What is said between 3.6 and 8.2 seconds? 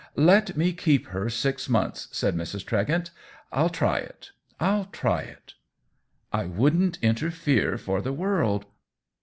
try it— I'll try it !""I wouldn't interfere for the